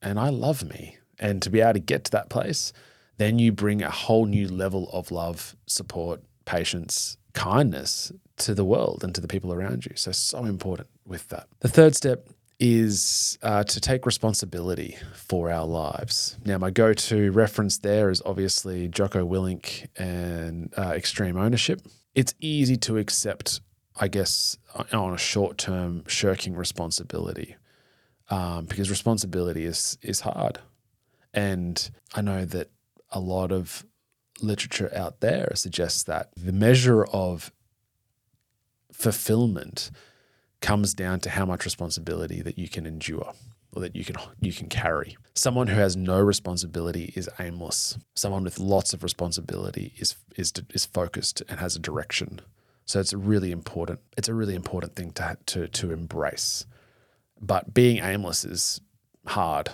and 0.00 0.18
I 0.18 0.30
love 0.30 0.64
me, 0.64 0.98
and 1.18 1.42
to 1.42 1.50
be 1.50 1.60
able 1.60 1.74
to 1.74 1.80
get 1.80 2.04
to 2.04 2.10
that 2.12 2.30
place, 2.30 2.72
then 3.18 3.38
you 3.38 3.52
bring 3.52 3.82
a 3.82 3.90
whole 3.90 4.26
new 4.26 4.48
level 4.48 4.88
of 4.92 5.10
love, 5.10 5.56
support, 5.66 6.22
patience, 6.44 7.18
kindness 7.34 8.12
to 8.36 8.54
the 8.54 8.64
world 8.64 9.02
and 9.04 9.14
to 9.14 9.20
the 9.20 9.28
people 9.28 9.52
around 9.52 9.84
you. 9.84 9.92
So, 9.96 10.12
so 10.12 10.44
important 10.44 10.88
with 11.04 11.28
that. 11.28 11.48
The 11.60 11.68
third 11.68 11.94
step 11.94 12.28
is 12.58 13.38
uh, 13.42 13.62
to 13.64 13.80
take 13.80 14.04
responsibility 14.04 14.96
for 15.14 15.50
our 15.50 15.66
lives. 15.66 16.36
Now, 16.44 16.58
my 16.58 16.70
go 16.70 16.92
to 16.92 17.30
reference 17.30 17.78
there 17.78 18.10
is 18.10 18.20
obviously 18.26 18.88
Jocko 18.88 19.26
Willink 19.26 19.86
and 19.96 20.72
uh, 20.76 20.92
extreme 20.96 21.36
ownership. 21.36 21.80
It's 22.14 22.34
easy 22.40 22.76
to 22.78 22.98
accept, 22.98 23.60
I 23.96 24.08
guess, 24.08 24.58
on 24.92 25.14
a 25.14 25.18
short 25.18 25.56
term, 25.58 26.04
shirking 26.08 26.56
responsibility 26.56 27.56
um, 28.28 28.64
because 28.66 28.90
responsibility 28.90 29.64
is, 29.64 29.96
is 30.02 30.20
hard. 30.20 30.58
And 31.32 31.90
I 32.14 32.22
know 32.22 32.44
that 32.44 32.70
a 33.10 33.20
lot 33.20 33.52
of 33.52 33.86
literature 34.42 34.90
out 34.94 35.20
there 35.20 35.52
suggests 35.54 36.02
that 36.04 36.30
the 36.36 36.52
measure 36.52 37.04
of 37.04 37.52
fulfillment 38.92 39.90
comes 40.60 40.94
down 40.94 41.20
to 41.20 41.30
how 41.30 41.44
much 41.44 41.64
responsibility 41.64 42.42
that 42.42 42.58
you 42.58 42.68
can 42.68 42.86
endure 42.86 43.32
or 43.74 43.82
that 43.82 43.94
you 43.94 44.04
can 44.04 44.16
you 44.40 44.52
can 44.52 44.68
carry. 44.68 45.16
Someone 45.34 45.68
who 45.68 45.78
has 45.78 45.96
no 45.96 46.20
responsibility 46.20 47.12
is 47.14 47.28
aimless. 47.38 47.98
Someone 48.14 48.44
with 48.44 48.58
lots 48.58 48.92
of 48.92 49.02
responsibility 49.02 49.92
is 49.98 50.16
is 50.36 50.52
is 50.72 50.86
focused 50.86 51.42
and 51.48 51.60
has 51.60 51.76
a 51.76 51.80
direction. 51.80 52.40
So 52.86 53.00
it's 53.00 53.12
a 53.12 53.18
really 53.18 53.52
important 53.52 54.00
it's 54.16 54.28
a 54.28 54.34
really 54.34 54.54
important 54.54 54.96
thing 54.96 55.12
to 55.12 55.36
to 55.46 55.68
to 55.68 55.92
embrace. 55.92 56.66
But 57.40 57.72
being 57.72 57.98
aimless 57.98 58.44
is 58.44 58.80
hard 59.26 59.70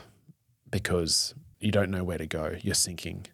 because 0.71 1.35
you 1.61 1.71
don't 1.71 1.91
know 1.91 2.05
where 2.05 2.19
to 2.19 2.27
go. 2.27 2.57
You're 2.61 2.75
sinking. 2.75 3.27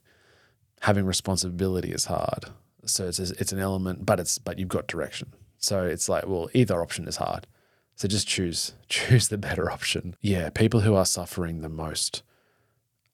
Having 0.83 1.07
responsibility 1.07 1.91
is 1.93 2.07
hard. 2.07 2.47
So 2.85 3.09
it's 3.09 3.19
it's 3.19 3.53
an 3.53 3.59
element, 3.59 4.07
but 4.07 4.21
it's 4.21 4.39
but 4.39 4.59
you've 4.59 4.69
got 4.69 4.87
direction. 4.87 5.33
So 5.61 5.85
it's 5.85 6.09
like, 6.09 6.27
well, 6.27 6.49
either 6.53 6.83
option 6.83 7.07
is 7.07 7.17
hard. 7.17 7.47
So 7.95 8.09
just 8.09 8.27
choose 8.27 8.73
choose 8.89 9.29
the 9.29 9.39
better 9.39 9.71
option. 9.71 10.17
Yeah, 10.21 10.51
people 10.51 10.81
who 10.81 10.95
are 10.95 11.07
suffering 11.07 11.61
the 11.61 11.69
most 11.69 12.23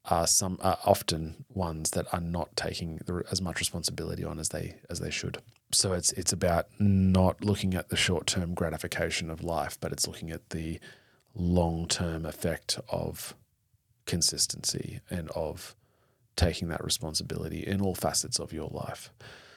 are 0.08 0.26
some 0.26 0.58
are 0.62 0.78
often 0.84 1.44
ones 1.48 1.90
that 1.90 2.06
are 2.14 2.20
not 2.20 2.54
taking 2.56 3.00
as 3.30 3.42
much 3.42 3.58
responsibility 3.58 4.24
on 4.24 4.38
as 4.38 4.50
they 4.50 4.76
as 4.88 5.00
they 5.00 5.10
should. 5.10 5.38
So 5.72 5.92
it's 5.92 6.12
it's 6.12 6.32
about 6.32 6.66
not 6.78 7.44
looking 7.44 7.74
at 7.74 7.88
the 7.88 7.96
short 7.96 8.26
term 8.26 8.54
gratification 8.54 9.30
of 9.30 9.42
life, 9.42 9.76
but 9.80 9.92
it's 9.92 10.06
looking 10.06 10.30
at 10.30 10.50
the 10.50 10.78
long 11.34 11.86
term 11.88 12.24
effect 12.24 12.78
of 12.88 13.34
consistency 14.06 15.00
and 15.10 15.28
of 15.30 15.74
taking 16.36 16.68
that 16.68 16.84
responsibility 16.84 17.66
in 17.66 17.80
all 17.80 17.94
facets 17.94 18.38
of 18.38 18.52
your 18.52 18.68
life. 18.70 19.10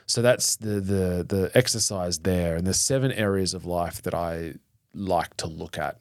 So 0.09 0.23
that's 0.23 0.55
the 0.55 0.81
the 0.81 1.23
the 1.27 1.51
exercise 1.53 2.17
there, 2.19 2.55
and 2.55 2.65
there's 2.65 2.79
seven 2.79 3.11
areas 3.11 3.53
of 3.53 3.63
life 3.63 4.01
that 4.01 4.15
I 4.15 4.55
like 4.95 5.37
to 5.37 5.45
look 5.45 5.77
at 5.77 5.97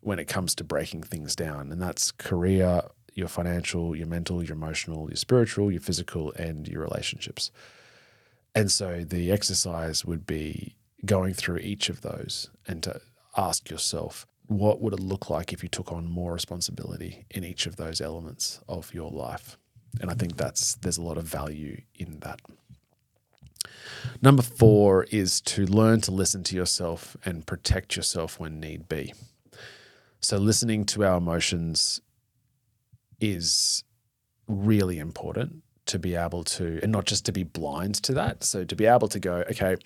when 0.00 0.18
it 0.18 0.26
comes 0.26 0.54
to 0.54 0.64
breaking 0.64 1.02
things 1.02 1.36
down, 1.36 1.70
and 1.70 1.80
that's 1.80 2.12
career, 2.12 2.80
your 3.12 3.28
financial, 3.28 3.94
your 3.94 4.06
mental, 4.06 4.42
your 4.42 4.56
emotional, 4.56 5.10
your 5.10 5.16
spiritual, 5.16 5.70
your 5.70 5.82
physical, 5.82 6.32
and 6.32 6.66
your 6.66 6.80
relationships. 6.80 7.50
And 8.54 8.72
so 8.72 9.04
the 9.04 9.30
exercise 9.30 10.02
would 10.02 10.24
be 10.26 10.74
going 11.04 11.34
through 11.34 11.58
each 11.58 11.90
of 11.90 12.00
those 12.00 12.48
and 12.66 12.82
to 12.84 13.02
ask 13.36 13.68
yourself, 13.68 14.26
what 14.46 14.80
would 14.80 14.94
it 14.94 15.00
look 15.00 15.28
like 15.28 15.52
if 15.52 15.62
you 15.62 15.68
took 15.68 15.92
on 15.92 16.10
more 16.10 16.32
responsibility 16.32 17.26
in 17.30 17.44
each 17.44 17.66
of 17.66 17.76
those 17.76 18.00
elements 18.00 18.60
of 18.66 18.94
your 18.94 19.10
life? 19.10 19.58
And 20.00 20.10
I 20.10 20.14
think 20.14 20.38
that's 20.38 20.76
there's 20.76 20.96
a 20.96 21.02
lot 21.02 21.18
of 21.18 21.24
value 21.24 21.82
in 21.94 22.20
that. 22.20 22.40
Number 24.20 24.42
four 24.42 25.04
is 25.04 25.40
to 25.42 25.66
learn 25.66 26.00
to 26.02 26.10
listen 26.10 26.42
to 26.44 26.56
yourself 26.56 27.16
and 27.24 27.46
protect 27.46 27.96
yourself 27.96 28.38
when 28.38 28.60
need 28.60 28.88
be. 28.88 29.12
So, 30.20 30.38
listening 30.38 30.84
to 30.86 31.04
our 31.04 31.18
emotions 31.18 32.00
is 33.20 33.84
really 34.46 34.98
important 34.98 35.62
to 35.86 35.98
be 35.98 36.14
able 36.14 36.44
to, 36.44 36.78
and 36.82 36.92
not 36.92 37.06
just 37.06 37.24
to 37.26 37.32
be 37.32 37.42
blind 37.42 37.96
to 37.96 38.14
that. 38.14 38.44
So, 38.44 38.64
to 38.64 38.76
be 38.76 38.86
able 38.86 39.08
to 39.08 39.18
go, 39.18 39.44
okay, 39.50 39.76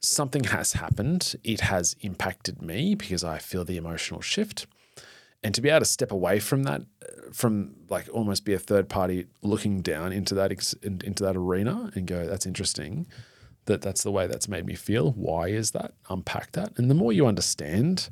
something 0.00 0.44
has 0.44 0.74
happened, 0.74 1.34
it 1.44 1.60
has 1.60 1.96
impacted 2.00 2.62
me 2.62 2.94
because 2.94 3.24
I 3.24 3.38
feel 3.38 3.64
the 3.64 3.76
emotional 3.76 4.20
shift 4.20 4.66
and 5.42 5.54
to 5.54 5.60
be 5.60 5.68
able 5.68 5.80
to 5.80 5.84
step 5.84 6.10
away 6.10 6.40
from 6.40 6.64
that 6.64 6.82
from 7.32 7.74
like 7.88 8.08
almost 8.12 8.44
be 8.44 8.54
a 8.54 8.58
third 8.58 8.88
party 8.88 9.26
looking 9.42 9.80
down 9.80 10.12
into 10.12 10.34
that 10.34 10.50
into 10.82 11.22
that 11.22 11.36
arena 11.36 11.90
and 11.94 12.06
go 12.06 12.26
that's 12.26 12.46
interesting 12.46 13.06
that 13.68 13.82
that's 13.82 14.02
the 14.02 14.10
way 14.10 14.26
that's 14.26 14.48
made 14.48 14.66
me 14.66 14.74
feel. 14.74 15.12
Why 15.12 15.48
is 15.48 15.72
that? 15.72 15.92
Unpack 16.08 16.52
that. 16.52 16.72
And 16.76 16.90
the 16.90 16.94
more 16.94 17.12
you 17.12 17.26
understand 17.26 18.08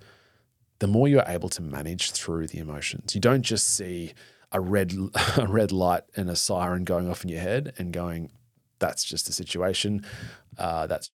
the 0.78 0.86
more 0.86 1.08
you're 1.08 1.24
able 1.26 1.48
to 1.48 1.62
manage 1.62 2.10
through 2.10 2.46
the 2.46 2.58
emotions. 2.58 3.14
You 3.14 3.20
don't 3.22 3.40
just 3.40 3.74
see 3.74 4.12
a 4.52 4.60
red 4.60 4.92
a 5.38 5.46
red 5.46 5.72
light 5.72 6.04
and 6.14 6.30
a 6.30 6.36
siren 6.36 6.84
going 6.84 7.10
off 7.10 7.24
in 7.24 7.30
your 7.30 7.40
head 7.40 7.72
and 7.78 7.92
going 7.92 8.30
that's 8.78 9.02
just 9.02 9.28
a 9.28 9.32
situation. 9.32 10.04
Uh, 10.58 10.86
that's 10.86 11.10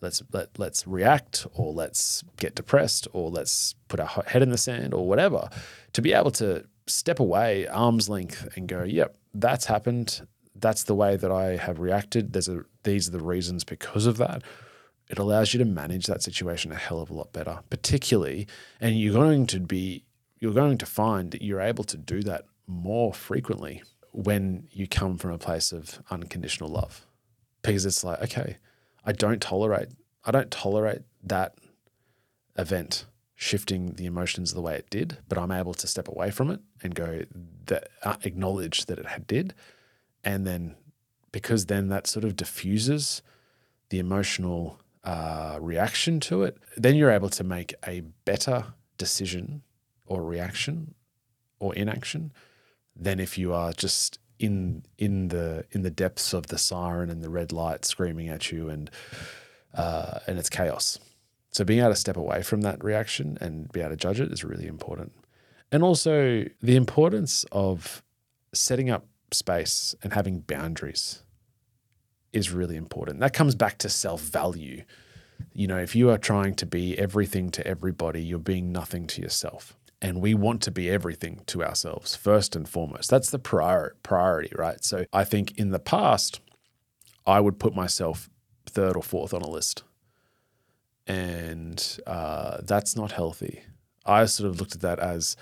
let's 0.00 0.22
let, 0.32 0.58
let's 0.58 0.86
react 0.86 1.46
or 1.54 1.72
let's 1.72 2.24
get 2.38 2.54
depressed 2.54 3.06
or 3.12 3.30
let's 3.30 3.74
put 3.88 4.00
our 4.00 4.24
head 4.26 4.42
in 4.42 4.50
the 4.50 4.58
sand 4.58 4.94
or 4.94 5.06
whatever. 5.06 5.48
To 5.94 6.02
be 6.02 6.12
able 6.12 6.30
to 6.32 6.64
step 6.86 7.20
away 7.20 7.66
arm's 7.68 8.08
length 8.08 8.48
and 8.56 8.66
go 8.66 8.82
yep 8.82 9.16
that's 9.34 9.66
happened. 9.66 10.26
That's 10.56 10.84
the 10.84 10.94
way 10.94 11.16
that 11.16 11.30
i 11.30 11.56
have 11.56 11.78
reacted. 11.78 12.32
There's 12.32 12.48
a 12.48 12.64
these 12.82 13.08
are 13.08 13.12
the 13.12 13.24
reasons 13.24 13.64
because 13.64 14.06
of 14.06 14.16
that. 14.18 14.42
It 15.08 15.18
allows 15.18 15.52
you 15.52 15.58
to 15.58 15.64
manage 15.64 16.06
that 16.06 16.22
situation 16.22 16.72
a 16.72 16.76
hell 16.76 17.00
of 17.00 17.10
a 17.10 17.14
lot 17.14 17.32
better 17.32 17.60
particularly 17.68 18.46
and 18.80 18.98
you're 18.98 19.14
going 19.14 19.46
to 19.48 19.60
be 19.60 20.04
you're 20.38 20.54
going 20.54 20.78
to 20.78 20.86
find 20.86 21.32
that 21.32 21.42
you're 21.42 21.60
able 21.60 21.84
to 21.84 21.96
do 21.96 22.22
that 22.22 22.44
more 22.66 23.12
frequently 23.12 23.82
when 24.12 24.66
you 24.70 24.86
come 24.86 25.18
from 25.18 25.32
a 25.32 25.38
place 25.38 25.72
of 25.72 26.00
unconditional 26.10 26.70
love. 26.70 27.06
Because 27.62 27.84
it's 27.84 28.02
like 28.02 28.22
okay 28.22 28.56
I 29.04 29.12
don't 29.12 29.40
tolerate 29.40 29.88
I 30.24 30.30
don't 30.30 30.50
tolerate 30.50 31.02
that 31.22 31.54
event 32.56 33.06
shifting 33.34 33.94
the 33.94 34.04
emotions 34.04 34.52
the 34.52 34.60
way 34.60 34.74
it 34.74 34.90
did, 34.90 35.16
but 35.26 35.38
I'm 35.38 35.50
able 35.50 35.72
to 35.72 35.86
step 35.86 36.08
away 36.08 36.30
from 36.30 36.50
it 36.50 36.60
and 36.82 36.94
go 36.94 37.24
that 37.66 37.88
uh, 38.02 38.16
acknowledge 38.22 38.84
that 38.86 38.98
it 38.98 39.06
had 39.06 39.26
did, 39.26 39.54
and 40.22 40.46
then 40.46 40.76
because 41.32 41.66
then 41.66 41.88
that 41.88 42.06
sort 42.06 42.24
of 42.24 42.36
diffuses 42.36 43.22
the 43.88 43.98
emotional 43.98 44.78
uh, 45.04 45.58
reaction 45.60 46.20
to 46.20 46.42
it, 46.42 46.58
then 46.76 46.96
you're 46.96 47.10
able 47.10 47.30
to 47.30 47.44
make 47.44 47.74
a 47.86 48.00
better 48.24 48.66
decision 48.98 49.62
or 50.06 50.22
reaction 50.22 50.94
or 51.58 51.74
inaction 51.74 52.32
than 52.94 53.18
if 53.18 53.38
you 53.38 53.52
are 53.52 53.72
just 53.72 54.18
in 54.40 54.82
in 54.98 55.28
the 55.28 55.64
in 55.70 55.82
the 55.82 55.90
depths 55.90 56.32
of 56.32 56.48
the 56.48 56.58
siren 56.58 57.10
and 57.10 57.22
the 57.22 57.28
red 57.28 57.52
light 57.52 57.84
screaming 57.84 58.28
at 58.28 58.50
you 58.50 58.68
and 58.68 58.90
uh, 59.74 60.18
and 60.26 60.38
it's 60.38 60.50
chaos. 60.50 60.98
So 61.52 61.64
being 61.64 61.80
able 61.80 61.90
to 61.90 61.96
step 61.96 62.16
away 62.16 62.42
from 62.42 62.62
that 62.62 62.82
reaction 62.82 63.36
and 63.40 63.70
be 63.70 63.80
able 63.80 63.90
to 63.90 63.96
judge 63.96 64.20
it 64.20 64.32
is 64.32 64.42
really 64.42 64.66
important. 64.66 65.12
And 65.70 65.82
also 65.82 66.44
the 66.62 66.76
importance 66.76 67.44
of 67.52 68.02
setting 68.52 68.90
up 68.90 69.06
space 69.32 69.94
and 70.02 70.12
having 70.12 70.40
boundaries 70.40 71.22
is 72.32 72.50
really 72.50 72.76
important. 72.76 73.20
That 73.20 73.32
comes 73.32 73.54
back 73.54 73.78
to 73.78 73.88
self 73.88 74.22
value. 74.22 74.84
You 75.52 75.66
know, 75.66 75.78
if 75.78 75.94
you 75.94 76.10
are 76.10 76.18
trying 76.18 76.54
to 76.56 76.66
be 76.66 76.98
everything 76.98 77.50
to 77.50 77.66
everybody, 77.66 78.22
you're 78.22 78.38
being 78.38 78.72
nothing 78.72 79.06
to 79.08 79.22
yourself 79.22 79.76
and 80.02 80.20
we 80.20 80.34
want 80.34 80.62
to 80.62 80.70
be 80.70 80.88
everything 80.88 81.42
to 81.46 81.62
ourselves 81.62 82.16
first 82.16 82.56
and 82.56 82.68
foremost. 82.68 83.10
That's 83.10 83.30
the 83.30 83.38
prior, 83.38 83.94
priority, 84.02 84.52
right? 84.56 84.82
So 84.84 85.04
I 85.12 85.24
think 85.24 85.58
in 85.58 85.70
the 85.70 85.78
past, 85.78 86.40
I 87.26 87.40
would 87.40 87.58
put 87.58 87.74
myself 87.74 88.30
third 88.66 88.96
or 88.96 89.02
fourth 89.02 89.34
on 89.34 89.42
a 89.42 89.50
list, 89.50 89.82
and 91.06 91.98
uh, 92.06 92.58
that's 92.62 92.96
not 92.96 93.12
healthy. 93.12 93.62
I 94.06 94.24
sort 94.24 94.48
of 94.48 94.58
looked 94.58 94.74
at 94.74 94.80
that 94.80 94.98
as, 94.98 95.36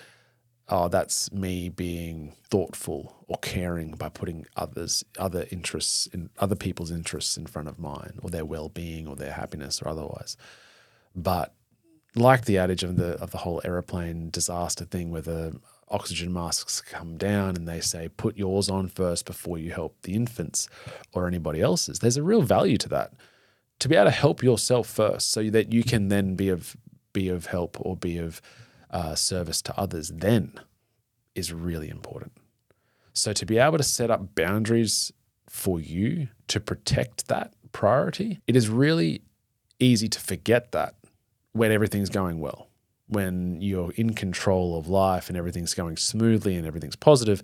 oh, 0.69 0.89
that's 0.89 1.31
me 1.31 1.69
being 1.69 2.35
thoughtful 2.51 3.15
or 3.29 3.39
caring 3.39 3.93
by 3.93 4.09
putting 4.09 4.47
others, 4.57 5.05
other 5.19 5.47
interests 5.51 6.07
in 6.07 6.31
other 6.39 6.57
people's 6.57 6.91
interests 6.91 7.37
in 7.37 7.47
front 7.47 7.69
of 7.69 7.79
mine, 7.79 8.19
or 8.23 8.31
their 8.31 8.45
well-being, 8.45 9.07
or 9.07 9.15
their 9.15 9.33
happiness, 9.33 9.81
or 9.81 9.89
otherwise. 9.89 10.37
But 11.15 11.55
like 12.19 12.45
the 12.45 12.59
adage 12.59 12.83
of 12.83 12.97
the 12.97 13.13
of 13.21 13.31
the 13.31 13.39
whole 13.39 13.61
aeroplane 13.65 14.31
disaster 14.31 14.85
thing 14.85 15.11
where 15.11 15.23
the 15.23 15.59
oxygen 15.91 16.33
masks 16.33 16.81
come 16.81 17.17
down 17.17 17.57
and 17.57 17.67
they 17.67 17.81
say 17.81 18.09
put 18.09 18.37
yours 18.37 18.69
on 18.69 18.89
first 18.89 19.25
before 19.25 19.59
you 19.59 19.71
help 19.71 19.97
the 20.03 20.15
infants 20.15 20.69
or 21.13 21.27
anybody 21.27 21.61
else's. 21.61 21.99
There's 21.99 22.17
a 22.17 22.23
real 22.23 22.43
value 22.43 22.77
to 22.79 22.89
that. 22.91 23.13
To 23.81 23.89
be 23.89 23.95
able 23.95 24.07
to 24.07 24.11
help 24.11 24.43
yourself 24.43 24.89
first 24.89 25.31
so 25.31 25.49
that 25.51 25.73
you 25.73 25.85
can 25.85 26.09
then 26.09 26.35
be 26.35 26.49
of 26.49 26.77
be 27.13 27.29
of 27.29 27.47
help 27.47 27.77
or 27.81 27.97
be 27.97 28.19
of 28.19 28.43
uh, 28.91 29.15
service 29.15 29.63
to 29.63 29.79
others 29.79 30.11
then 30.15 30.53
is 31.35 31.53
really 31.53 31.89
important. 31.89 32.33
So 33.13 33.33
to 33.33 33.47
be 33.47 33.59
able 33.59 33.79
to 33.79 33.85
set 33.85 34.11
up 34.11 34.35
boundaries 34.35 35.13
for 35.49 35.81
you 35.81 36.29
to 36.49 36.61
protect 36.61 37.29
that 37.29 37.55
priority, 37.73 38.41
it 38.47 38.57
is 38.57 38.69
really 38.69 39.23
easy 39.81 40.09
to 40.09 40.21
forget 40.21 40.73
that 40.73 40.95
when 41.59 41.73
everything's 41.73 42.11
going 42.11 42.41
well 42.41 42.69
when 43.09 43.61
you're 43.61 43.91
in 43.93 44.13
control 44.13 44.79
of 44.79 44.87
life 44.87 45.29
and 45.29 45.37
everything's 45.37 45.75
going 45.75 45.97
smoothly 45.97 46.55
and 46.57 46.67
everything's 46.67 46.97
positive, 46.97 47.43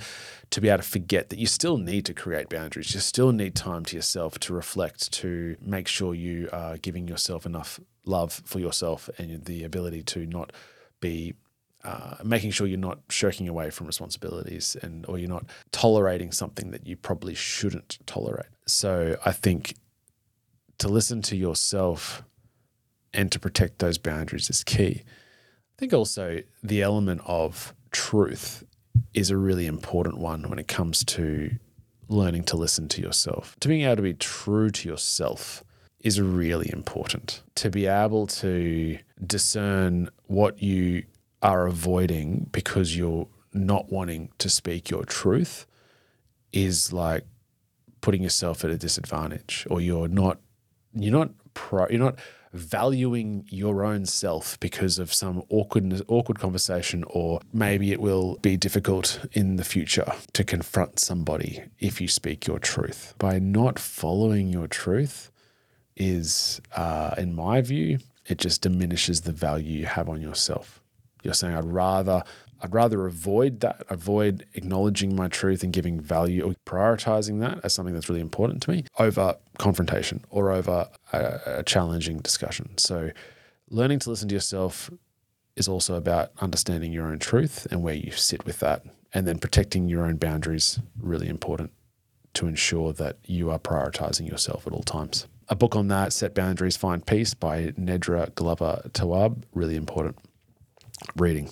to 0.50 0.60
be 0.60 0.68
able 0.68 0.82
to 0.82 0.88
forget 0.88 1.30
that 1.30 1.38
you 1.38 1.46
still 1.46 1.78
need 1.78 2.04
to 2.04 2.14
create 2.14 2.48
boundaries. 2.48 2.94
You 2.94 3.00
still 3.00 3.32
need 3.32 3.54
time 3.54 3.84
to 3.86 3.96
yourself 3.96 4.38
to 4.40 4.52
reflect, 4.52 5.10
to 5.12 5.56
make 5.60 5.88
sure 5.88 6.14
you 6.14 6.48
are 6.52 6.76
giving 6.76 7.08
yourself 7.08 7.46
enough 7.46 7.80
love 8.04 8.42
for 8.44 8.60
yourself 8.60 9.08
and 9.18 9.44
the 9.46 9.64
ability 9.64 10.02
to 10.02 10.26
not 10.26 10.52
be. 11.00 11.34
Uh, 11.82 12.16
making 12.24 12.50
sure 12.50 12.66
you're 12.66 12.78
not 12.78 13.00
shirking 13.10 13.46
away 13.46 13.68
from 13.68 13.86
responsibilities 13.86 14.74
and 14.80 15.04
or 15.06 15.18
you're 15.18 15.28
not 15.28 15.44
tolerating 15.70 16.32
something 16.32 16.70
that 16.70 16.86
you 16.86 16.96
probably 16.96 17.34
shouldn't 17.34 17.98
tolerate. 18.06 18.46
So 18.66 19.18
I 19.26 19.32
think 19.32 19.74
to 20.78 20.88
listen 20.88 21.20
to 21.20 21.36
yourself 21.36 22.24
and 23.14 23.30
to 23.32 23.38
protect 23.38 23.78
those 23.78 23.98
boundaries 23.98 24.50
is 24.50 24.64
key. 24.64 25.02
I 25.04 25.76
think 25.78 25.92
also 25.92 26.40
the 26.62 26.82
element 26.82 27.22
of 27.24 27.74
truth 27.90 28.64
is 29.12 29.30
a 29.30 29.36
really 29.36 29.66
important 29.66 30.18
one 30.18 30.48
when 30.48 30.58
it 30.58 30.68
comes 30.68 31.04
to 31.04 31.50
learning 32.08 32.44
to 32.44 32.56
listen 32.56 32.88
to 32.88 33.00
yourself. 33.00 33.56
To 33.60 33.68
being 33.68 33.82
able 33.82 33.96
to 33.96 34.02
be 34.02 34.14
true 34.14 34.70
to 34.70 34.88
yourself 34.88 35.64
is 36.00 36.20
really 36.20 36.70
important. 36.72 37.42
To 37.56 37.70
be 37.70 37.86
able 37.86 38.26
to 38.26 38.98
discern 39.26 40.10
what 40.26 40.62
you 40.62 41.04
are 41.42 41.66
avoiding 41.66 42.48
because 42.52 42.96
you're 42.96 43.28
not 43.52 43.90
wanting 43.90 44.30
to 44.38 44.48
speak 44.48 44.90
your 44.90 45.04
truth 45.04 45.66
is 46.52 46.92
like 46.92 47.24
putting 48.00 48.22
yourself 48.22 48.64
at 48.64 48.70
a 48.70 48.76
disadvantage 48.76 49.66
or 49.70 49.80
you're 49.80 50.08
not 50.08 50.38
you're 50.94 51.12
not 51.12 51.30
pro, 51.54 51.88
you're 51.88 51.98
not 51.98 52.18
valuing 52.54 53.44
your 53.48 53.84
own 53.84 54.06
self 54.06 54.58
because 54.60 54.98
of 55.00 55.12
some 55.12 55.42
awkward 55.48 56.00
awkward 56.06 56.38
conversation 56.38 57.04
or 57.08 57.40
maybe 57.52 57.90
it 57.90 58.00
will 58.00 58.36
be 58.42 58.56
difficult 58.56 59.20
in 59.32 59.56
the 59.56 59.64
future 59.64 60.12
to 60.32 60.44
confront 60.44 61.00
somebody 61.00 61.64
if 61.80 62.00
you 62.00 62.06
speak 62.06 62.46
your 62.46 62.60
truth. 62.60 63.14
By 63.18 63.40
not 63.40 63.78
following 63.78 64.48
your 64.48 64.68
truth 64.68 65.32
is 65.96 66.60
uh, 66.76 67.14
in 67.18 67.34
my 67.34 67.60
view 67.60 67.98
it 68.26 68.38
just 68.38 68.62
diminishes 68.62 69.22
the 69.22 69.32
value 69.32 69.80
you 69.80 69.86
have 69.86 70.08
on 70.08 70.22
yourself. 70.22 70.80
You're 71.24 71.34
saying 71.34 71.56
i'd 71.56 71.64
rather 71.64 72.22
I'd 72.62 72.72
rather 72.72 73.04
avoid 73.04 73.60
that, 73.60 73.84
avoid 73.90 74.46
acknowledging 74.54 75.14
my 75.14 75.28
truth 75.28 75.62
and 75.62 75.72
giving 75.72 76.00
value 76.00 76.42
or 76.42 76.54
prioritizing 76.64 77.40
that 77.40 77.60
as 77.62 77.74
something 77.74 77.92
that's 77.92 78.08
really 78.08 78.22
important 78.22 78.62
to 78.62 78.70
me 78.70 78.84
over 78.98 79.36
confrontation 79.58 80.24
or 80.30 80.50
over 80.50 80.88
a, 81.12 81.40
a 81.46 81.62
challenging 81.62 82.18
discussion. 82.18 82.76
So, 82.78 83.10
learning 83.70 84.00
to 84.00 84.10
listen 84.10 84.28
to 84.28 84.34
yourself 84.34 84.90
is 85.56 85.68
also 85.68 85.94
about 85.94 86.32
understanding 86.40 86.92
your 86.92 87.06
own 87.06 87.18
truth 87.18 87.66
and 87.70 87.82
where 87.82 87.94
you 87.94 88.10
sit 88.10 88.44
with 88.44 88.58
that, 88.60 88.84
and 89.12 89.26
then 89.26 89.38
protecting 89.38 89.88
your 89.88 90.04
own 90.04 90.16
boundaries. 90.16 90.80
Really 90.98 91.28
important 91.28 91.72
to 92.34 92.46
ensure 92.46 92.92
that 92.92 93.18
you 93.24 93.50
are 93.50 93.58
prioritizing 93.58 94.28
yourself 94.28 94.66
at 94.66 94.72
all 94.72 94.82
times. 94.82 95.26
A 95.48 95.54
book 95.54 95.76
on 95.76 95.88
that, 95.88 96.12
Set 96.12 96.34
Boundaries, 96.34 96.76
Find 96.76 97.06
Peace 97.06 97.34
by 97.34 97.66
Nedra 97.78 98.34
Glover 98.34 98.82
Tawwab, 98.92 99.42
really 99.52 99.76
important 99.76 100.18
reading. 101.16 101.50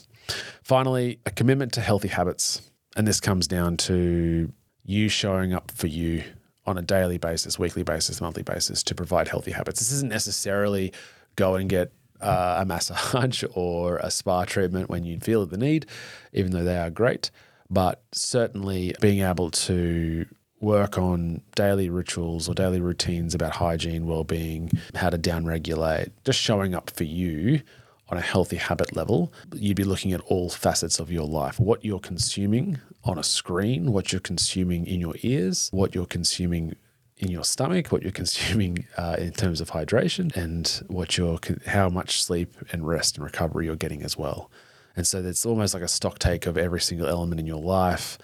Finally, 0.63 1.19
a 1.27 1.31
commitment 1.31 1.73
to 1.75 1.81
healthy 1.81 2.09
habits. 2.09 2.63
And 2.97 3.07
this 3.07 3.21
comes 3.21 3.47
down 3.47 3.77
to 3.79 4.53
you 4.85 5.09
showing 5.09 5.53
up 5.53 5.71
for 5.71 5.87
you 5.87 6.25
on 6.67 6.79
a 6.79 6.83
daily 6.83 7.19
basis, 7.19 7.59
weekly 7.59 7.83
basis, 7.83 8.21
monthly 8.21 8.43
basis 8.43 8.83
to 8.85 8.95
provide 8.95 9.29
healthy 9.29 9.51
habits. 9.51 9.81
This 9.81 9.93
isn't 9.93 10.09
necessarily 10.09 10.93
go 11.37 11.55
and 11.57 11.69
get 11.69 11.93
uh, 12.21 12.59
a 12.61 12.65
massage 12.65 13.45
or 13.55 13.97
a 13.99 14.11
spa 14.11 14.45
treatment 14.45 14.89
when 14.89 15.05
you 15.05 15.19
feel 15.21 15.45
the 15.47 15.57
need, 15.57 15.87
even 16.33 16.53
though 16.53 16.65
they 16.65 16.79
are 16.79 16.91
great. 16.91 17.31
But 17.69 18.03
certainly 18.13 18.95
being 19.01 19.21
able 19.21 19.51
to 19.51 20.27
work 20.61 20.97
on 20.97 21.43
daily 21.57 21.91
rituals 21.91 22.49
or 22.49 22.55
daily 22.55 22.81
routines 22.81 23.35
about 23.35 23.53
hygiene, 23.53 24.07
well-being, 24.07 24.71
how 24.95 25.11
to 25.11 25.19
downregulate, 25.19 26.13
just 26.25 26.39
showing 26.39 26.75
up 26.75 26.91
for 26.91 27.05
you 27.05 27.63
on 28.09 28.19
a 28.19 28.21
healthy 28.21 28.57
habit 28.57 28.95
level, 28.95 29.33
you'd 29.55 29.77
be 29.77 29.85
looking 29.85 30.13
at 30.13 30.21
all 30.23 30.51
facets 30.51 30.99
of 30.99 31.11
your 31.11 31.27
life 31.27 31.59
what 31.59 31.85
you're 31.85 32.01
consuming 32.01 32.79
on 33.05 33.19
a 33.19 33.23
screen, 33.23 33.93
what 33.93 34.13
you're 34.13 34.21
consuming 34.21 34.87
in 34.87 35.01
your 35.01 35.15
ears, 35.23 35.69
what 35.73 35.95
you're 35.95 36.07
consuming 36.07 36.77
in 37.17 37.31
your 37.31 37.45
stomach, 37.45 37.89
what 37.89 38.03
you're 38.03 38.13
consuming 38.23 38.87
uh, 38.97 39.17
in 39.19 39.33
terms 39.33 39.61
of 39.61 39.71
hydration, 39.71 40.35
and 40.37 40.83
what 40.89 41.17
you're 41.17 41.39
how 41.67 41.89
much 41.89 42.23
sleep 42.23 42.55
and 42.71 42.87
rest 42.87 43.17
and 43.17 43.25
recovery 43.25 43.67
you're 43.67 43.77
getting 43.77 44.03
as 44.03 44.17
well. 44.17 44.51
And 44.95 45.07
so 45.07 45.23
it's 45.23 45.47
almost 45.47 45.73
like 45.73 45.83
a 45.83 45.89
stock 45.89 46.19
take 46.19 46.47
of 46.47 46.59
every 46.59 46.81
single 46.81 47.07
element 47.07 47.41
in 47.41 47.47
your 47.47 47.63
life 47.63 48.19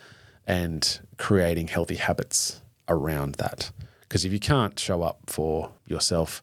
and 0.46 1.00
creating 1.16 1.68
healthy 1.68 1.96
habits 1.96 2.60
around 2.88 3.36
that. 3.36 3.70
Because 4.00 4.24
if 4.24 4.32
you 4.32 4.40
can't 4.40 4.78
show 4.78 5.02
up 5.02 5.20
for 5.26 5.70
yourself 5.86 6.42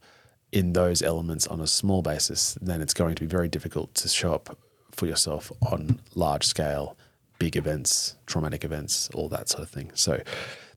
in 0.56 0.72
those 0.72 1.02
elements 1.02 1.46
on 1.48 1.60
a 1.60 1.68
small 1.68 2.02
basis, 2.02 2.58
then 2.62 2.82
it's 2.82 2.94
going 2.94 3.14
to 3.14 3.22
be 3.22 3.28
very 3.28 3.50
difficult 3.50 3.94
to 3.94 4.08
show 4.08 4.34
up 4.34 4.58
for 4.92 5.06
yourself 5.06 5.52
on 5.70 6.00
large 6.16 6.46
scale, 6.46 6.98
big 7.40 7.58
events, 7.58 8.16
traumatic 8.26 8.64
events, 8.64 9.10
all 9.14 9.28
that 9.28 9.50
sort 9.50 9.64
of 9.64 9.70
thing. 9.70 9.92
So 9.96 10.22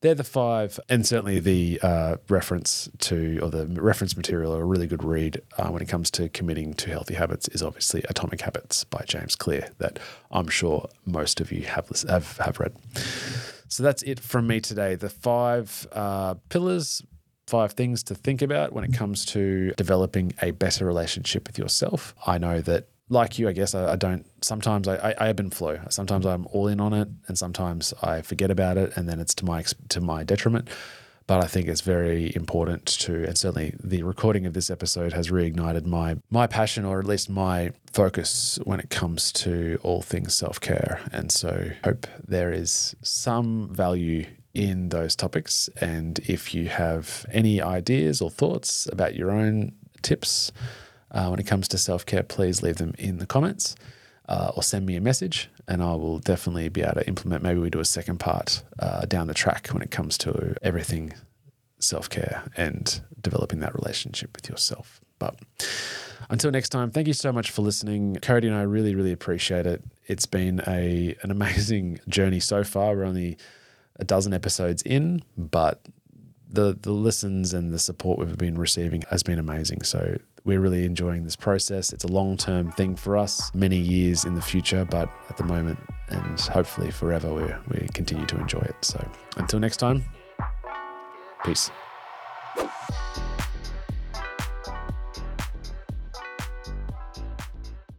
they're 0.00 0.16
the 0.16 0.24
five, 0.24 0.80
and 0.88 1.06
certainly 1.06 1.38
the 1.38 1.78
uh, 1.80 2.16
reference 2.28 2.88
to 2.98 3.38
or 3.40 3.50
the 3.50 3.68
reference 3.68 4.16
material, 4.16 4.52
a 4.54 4.64
really 4.64 4.88
good 4.88 5.04
read 5.04 5.42
uh, 5.56 5.68
when 5.68 5.80
it 5.80 5.88
comes 5.88 6.10
to 6.12 6.28
committing 6.28 6.74
to 6.74 6.90
healthy 6.90 7.14
habits 7.14 7.46
is 7.48 7.62
obviously 7.62 8.02
Atomic 8.08 8.40
Habits 8.40 8.82
by 8.82 9.04
James 9.06 9.36
Clear, 9.36 9.68
that 9.78 10.00
I'm 10.32 10.48
sure 10.48 10.88
most 11.06 11.40
of 11.40 11.52
you 11.52 11.62
have 11.62 11.88
have, 12.08 12.36
have 12.38 12.58
read. 12.58 12.74
So 13.68 13.84
that's 13.84 14.02
it 14.02 14.18
from 14.18 14.48
me 14.48 14.60
today. 14.60 14.96
The 14.96 15.10
five 15.10 15.86
uh, 15.92 16.34
pillars 16.48 17.02
five 17.48 17.72
things 17.72 18.02
to 18.04 18.14
think 18.14 18.42
about 18.42 18.72
when 18.72 18.84
it 18.84 18.92
comes 18.92 19.24
to 19.26 19.72
developing 19.76 20.34
a 20.42 20.50
better 20.52 20.84
relationship 20.84 21.46
with 21.46 21.58
yourself. 21.58 22.14
I 22.26 22.38
know 22.38 22.60
that 22.62 22.88
like 23.08 23.38
you, 23.38 23.48
I 23.48 23.52
guess 23.52 23.74
I, 23.74 23.92
I 23.92 23.96
don't. 23.96 24.26
Sometimes 24.44 24.86
I, 24.86 24.96
I, 24.96 25.28
ebb 25.28 25.40
and 25.40 25.52
flow. 25.52 25.80
Sometimes 25.88 26.26
I'm 26.26 26.46
all 26.52 26.68
in 26.68 26.80
on 26.80 26.92
it, 26.92 27.08
and 27.26 27.38
sometimes 27.38 27.94
I 28.02 28.22
forget 28.22 28.50
about 28.50 28.76
it, 28.76 28.96
and 28.96 29.08
then 29.08 29.18
it's 29.18 29.34
to 29.36 29.44
my 29.44 29.64
to 29.88 30.00
my 30.00 30.24
detriment. 30.24 30.68
But 31.26 31.44
I 31.44 31.46
think 31.46 31.68
it's 31.68 31.82
very 31.82 32.32
important 32.34 32.86
to, 33.00 33.24
and 33.24 33.36
certainly 33.36 33.74
the 33.82 34.02
recording 34.02 34.46
of 34.46 34.54
this 34.54 34.70
episode 34.70 35.12
has 35.12 35.28
reignited 35.28 35.84
my 35.84 36.16
my 36.30 36.46
passion, 36.46 36.84
or 36.84 36.98
at 36.98 37.06
least 37.06 37.30
my 37.30 37.72
focus 37.92 38.58
when 38.64 38.80
it 38.80 38.90
comes 38.90 39.32
to 39.32 39.78
all 39.82 40.02
things 40.02 40.34
self 40.34 40.60
care. 40.60 41.00
And 41.12 41.32
so, 41.32 41.70
hope 41.84 42.06
there 42.26 42.52
is 42.52 42.94
some 43.02 43.68
value 43.72 44.26
in 44.58 44.88
those 44.88 45.14
topics. 45.14 45.70
And 45.80 46.18
if 46.20 46.52
you 46.52 46.68
have 46.68 47.24
any 47.30 47.62
ideas 47.62 48.20
or 48.20 48.28
thoughts 48.28 48.88
about 48.90 49.14
your 49.14 49.30
own 49.30 49.72
tips 50.02 50.50
uh, 51.12 51.28
when 51.28 51.38
it 51.38 51.46
comes 51.46 51.68
to 51.68 51.78
self 51.78 52.04
care, 52.04 52.24
please 52.24 52.60
leave 52.60 52.76
them 52.76 52.92
in 52.98 53.18
the 53.18 53.26
comments 53.26 53.76
uh, 54.28 54.50
or 54.56 54.64
send 54.64 54.84
me 54.84 54.96
a 54.96 55.00
message, 55.00 55.48
and 55.68 55.80
I 55.80 55.94
will 55.94 56.18
definitely 56.18 56.68
be 56.68 56.82
able 56.82 56.94
to 56.94 57.06
implement. 57.06 57.44
Maybe 57.44 57.60
we 57.60 57.70
do 57.70 57.78
a 57.78 57.84
second 57.84 58.18
part 58.18 58.64
uh, 58.80 59.02
down 59.06 59.28
the 59.28 59.34
track 59.34 59.68
when 59.68 59.80
it 59.80 59.92
comes 59.92 60.18
to 60.18 60.56
everything 60.60 61.14
self 61.78 62.10
care 62.10 62.42
and 62.56 63.00
developing 63.20 63.60
that 63.60 63.76
relationship 63.76 64.34
with 64.34 64.48
yourself. 64.48 65.00
But 65.20 65.36
until 66.30 66.50
next 66.50 66.70
time, 66.70 66.90
thank 66.90 67.06
you 67.06 67.12
so 67.12 67.32
much 67.32 67.52
for 67.52 67.62
listening. 67.62 68.16
Cody 68.16 68.48
and 68.48 68.56
I 68.56 68.62
really, 68.62 68.96
really 68.96 69.12
appreciate 69.12 69.66
it. 69.66 69.84
It's 70.08 70.26
been 70.26 70.62
a 70.66 71.16
an 71.22 71.30
amazing 71.30 72.00
journey 72.08 72.40
so 72.40 72.64
far. 72.64 72.96
We're 72.96 73.04
only 73.04 73.38
a 73.98 74.04
dozen 74.04 74.32
episodes 74.32 74.82
in, 74.82 75.22
but 75.36 75.80
the 76.50 76.76
the 76.80 76.92
listens 76.92 77.52
and 77.52 77.72
the 77.72 77.78
support 77.78 78.18
we've 78.18 78.38
been 78.38 78.58
receiving 78.58 79.02
has 79.10 79.22
been 79.22 79.38
amazing. 79.38 79.82
So 79.82 80.18
we're 80.44 80.60
really 80.60 80.84
enjoying 80.84 81.24
this 81.24 81.36
process. 81.36 81.92
It's 81.92 82.04
a 82.04 82.08
long 82.08 82.36
term 82.36 82.72
thing 82.72 82.96
for 82.96 83.16
us, 83.16 83.54
many 83.54 83.76
years 83.76 84.24
in 84.24 84.34
the 84.34 84.42
future, 84.42 84.84
but 84.84 85.10
at 85.28 85.36
the 85.36 85.44
moment 85.44 85.78
and 86.08 86.40
hopefully 86.40 86.90
forever, 86.90 87.32
we 87.32 87.42
we 87.70 87.86
continue 87.88 88.26
to 88.26 88.38
enjoy 88.38 88.60
it. 88.60 88.76
So 88.82 89.06
until 89.36 89.60
next 89.60 89.76
time, 89.76 90.04
peace. 91.44 91.70